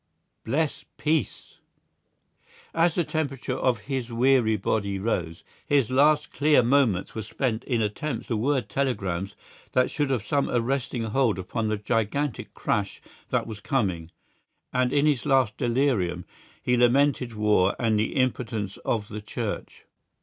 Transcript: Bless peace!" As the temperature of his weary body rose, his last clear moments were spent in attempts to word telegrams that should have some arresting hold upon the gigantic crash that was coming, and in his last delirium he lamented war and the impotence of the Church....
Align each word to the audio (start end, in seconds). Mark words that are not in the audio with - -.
Bless 0.43 0.83
peace!" 0.97 1.59
As 2.73 2.95
the 2.95 3.03
temperature 3.03 3.53
of 3.53 3.81
his 3.81 4.11
weary 4.11 4.57
body 4.57 4.97
rose, 4.97 5.43
his 5.67 5.91
last 5.91 6.33
clear 6.33 6.63
moments 6.63 7.13
were 7.13 7.21
spent 7.21 7.63
in 7.65 7.83
attempts 7.83 8.25
to 8.29 8.35
word 8.35 8.67
telegrams 8.67 9.35
that 9.73 9.91
should 9.91 10.09
have 10.09 10.25
some 10.25 10.49
arresting 10.49 11.03
hold 11.03 11.37
upon 11.37 11.67
the 11.67 11.77
gigantic 11.77 12.55
crash 12.55 12.99
that 13.29 13.45
was 13.45 13.59
coming, 13.59 14.09
and 14.73 14.91
in 14.91 15.05
his 15.05 15.23
last 15.27 15.55
delirium 15.55 16.25
he 16.63 16.75
lamented 16.75 17.35
war 17.35 17.75
and 17.77 17.99
the 17.99 18.15
impotence 18.15 18.77
of 18.77 19.07
the 19.07 19.21
Church.... 19.21 19.85